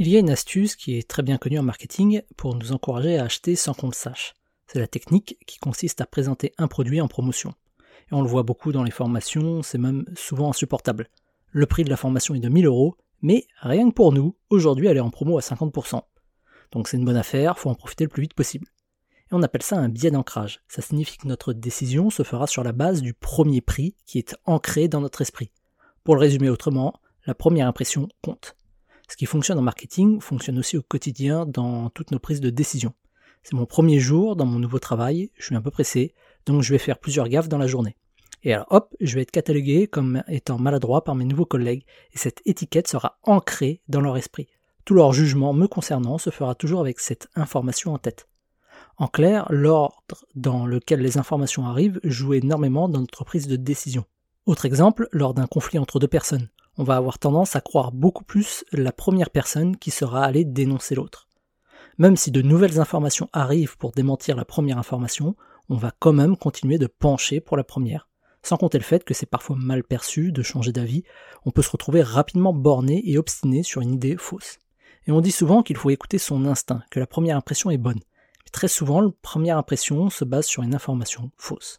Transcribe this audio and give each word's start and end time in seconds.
Il 0.00 0.06
y 0.06 0.14
a 0.14 0.20
une 0.20 0.30
astuce 0.30 0.76
qui 0.76 0.96
est 0.96 1.08
très 1.08 1.24
bien 1.24 1.38
connue 1.38 1.58
en 1.58 1.64
marketing 1.64 2.22
pour 2.36 2.54
nous 2.54 2.70
encourager 2.70 3.18
à 3.18 3.24
acheter 3.24 3.56
sans 3.56 3.74
qu'on 3.74 3.88
le 3.88 3.94
sache. 3.94 4.34
C'est 4.68 4.78
la 4.78 4.86
technique 4.86 5.36
qui 5.44 5.58
consiste 5.58 6.00
à 6.00 6.06
présenter 6.06 6.52
un 6.56 6.68
produit 6.68 7.00
en 7.00 7.08
promotion. 7.08 7.52
Et 8.08 8.14
on 8.14 8.22
le 8.22 8.28
voit 8.28 8.44
beaucoup 8.44 8.70
dans 8.70 8.84
les 8.84 8.92
formations, 8.92 9.60
c'est 9.64 9.76
même 9.76 10.04
souvent 10.14 10.50
insupportable. 10.50 11.08
Le 11.50 11.66
prix 11.66 11.82
de 11.82 11.90
la 11.90 11.96
formation 11.96 12.36
est 12.36 12.38
de 12.38 12.48
1000 12.48 12.66
euros, 12.66 12.96
mais 13.22 13.48
rien 13.60 13.88
que 13.88 13.94
pour 13.94 14.12
nous, 14.12 14.36
aujourd'hui 14.50 14.86
elle 14.86 14.98
est 14.98 15.00
en 15.00 15.10
promo 15.10 15.36
à 15.36 15.40
50%. 15.40 16.00
Donc 16.70 16.86
c'est 16.86 16.96
une 16.96 17.04
bonne 17.04 17.16
affaire, 17.16 17.58
faut 17.58 17.68
en 17.68 17.74
profiter 17.74 18.04
le 18.04 18.10
plus 18.10 18.22
vite 18.22 18.34
possible. 18.34 18.68
Et 19.32 19.32
on 19.34 19.42
appelle 19.42 19.64
ça 19.64 19.78
un 19.78 19.88
biais 19.88 20.12
d'ancrage. 20.12 20.60
Ça 20.68 20.80
signifie 20.80 21.18
que 21.18 21.26
notre 21.26 21.52
décision 21.52 22.10
se 22.10 22.22
fera 22.22 22.46
sur 22.46 22.62
la 22.62 22.70
base 22.70 23.02
du 23.02 23.14
premier 23.14 23.62
prix 23.62 23.96
qui 24.06 24.18
est 24.18 24.36
ancré 24.44 24.86
dans 24.86 25.00
notre 25.00 25.22
esprit. 25.22 25.50
Pour 26.04 26.14
le 26.14 26.20
résumer 26.20 26.50
autrement, 26.50 26.94
la 27.26 27.34
première 27.34 27.66
impression 27.66 28.08
compte. 28.22 28.54
Ce 29.08 29.16
qui 29.16 29.26
fonctionne 29.26 29.58
en 29.58 29.62
marketing 29.62 30.20
fonctionne 30.20 30.58
aussi 30.58 30.76
au 30.76 30.82
quotidien 30.82 31.46
dans 31.46 31.88
toutes 31.90 32.10
nos 32.10 32.18
prises 32.18 32.40
de 32.40 32.50
décision. 32.50 32.92
C'est 33.42 33.54
mon 33.54 33.64
premier 33.64 33.98
jour 33.98 34.36
dans 34.36 34.44
mon 34.44 34.58
nouveau 34.58 34.78
travail, 34.78 35.30
je 35.38 35.46
suis 35.46 35.56
un 35.56 35.62
peu 35.62 35.70
pressé, 35.70 36.14
donc 36.44 36.62
je 36.62 36.72
vais 36.72 36.78
faire 36.78 36.98
plusieurs 36.98 37.28
gaffes 37.28 37.48
dans 37.48 37.56
la 37.58 37.66
journée. 37.66 37.96
Et 38.42 38.52
alors 38.52 38.66
hop, 38.70 38.94
je 39.00 39.14
vais 39.14 39.22
être 39.22 39.30
catalogué 39.30 39.86
comme 39.86 40.22
étant 40.28 40.58
maladroit 40.58 41.04
par 41.04 41.14
mes 41.14 41.24
nouveaux 41.24 41.46
collègues, 41.46 41.84
et 42.12 42.18
cette 42.18 42.42
étiquette 42.44 42.86
sera 42.86 43.18
ancrée 43.22 43.80
dans 43.88 44.02
leur 44.02 44.16
esprit. 44.18 44.46
Tout 44.84 44.94
leur 44.94 45.12
jugement 45.12 45.54
me 45.54 45.66
concernant 45.66 46.18
se 46.18 46.30
fera 46.30 46.54
toujours 46.54 46.80
avec 46.80 47.00
cette 47.00 47.28
information 47.34 47.94
en 47.94 47.98
tête. 47.98 48.28
En 48.98 49.06
clair, 49.06 49.46
l'ordre 49.50 50.26
dans 50.34 50.66
lequel 50.66 51.00
les 51.00 51.18
informations 51.18 51.66
arrivent 51.66 52.00
joue 52.04 52.34
énormément 52.34 52.88
dans 52.88 53.00
notre 53.00 53.24
prise 53.24 53.48
de 53.48 53.56
décision. 53.56 54.04
Autre 54.44 54.66
exemple, 54.66 55.08
lors 55.12 55.34
d'un 55.34 55.46
conflit 55.46 55.78
entre 55.78 55.98
deux 55.98 56.08
personnes 56.08 56.48
on 56.78 56.84
va 56.84 56.96
avoir 56.96 57.18
tendance 57.18 57.56
à 57.56 57.60
croire 57.60 57.90
beaucoup 57.92 58.24
plus 58.24 58.64
la 58.72 58.92
première 58.92 59.30
personne 59.30 59.76
qui 59.76 59.90
sera 59.90 60.24
allée 60.24 60.44
dénoncer 60.44 60.94
l'autre. 60.94 61.28
Même 61.98 62.16
si 62.16 62.30
de 62.30 62.40
nouvelles 62.40 62.78
informations 62.78 63.28
arrivent 63.32 63.76
pour 63.76 63.90
démentir 63.90 64.36
la 64.36 64.44
première 64.44 64.78
information, 64.78 65.34
on 65.68 65.76
va 65.76 65.90
quand 65.98 66.12
même 66.12 66.36
continuer 66.36 66.78
de 66.78 66.86
pencher 66.86 67.40
pour 67.40 67.56
la 67.56 67.64
première. 67.64 68.08
Sans 68.44 68.56
compter 68.56 68.78
le 68.78 68.84
fait 68.84 69.02
que 69.02 69.12
c'est 69.12 69.26
parfois 69.26 69.56
mal 69.56 69.82
perçu 69.82 70.30
de 70.30 70.42
changer 70.42 70.70
d'avis, 70.70 71.02
on 71.44 71.50
peut 71.50 71.62
se 71.62 71.70
retrouver 71.70 72.02
rapidement 72.02 72.52
borné 72.52 73.02
et 73.10 73.18
obstiné 73.18 73.64
sur 73.64 73.82
une 73.82 73.94
idée 73.94 74.16
fausse. 74.16 74.58
Et 75.08 75.10
on 75.10 75.20
dit 75.20 75.32
souvent 75.32 75.64
qu'il 75.64 75.76
faut 75.76 75.90
écouter 75.90 76.18
son 76.18 76.46
instinct, 76.46 76.82
que 76.92 77.00
la 77.00 77.08
première 77.08 77.36
impression 77.36 77.70
est 77.70 77.78
bonne. 77.78 78.00
Mais 78.44 78.50
très 78.52 78.68
souvent, 78.68 79.00
la 79.00 79.10
première 79.20 79.58
impression 79.58 80.10
se 80.10 80.24
base 80.24 80.46
sur 80.46 80.62
une 80.62 80.76
information 80.76 81.32
fausse. 81.36 81.66